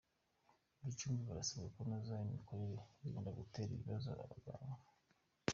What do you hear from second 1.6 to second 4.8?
kunoza imikorere birinda gutera ibibazo ababagana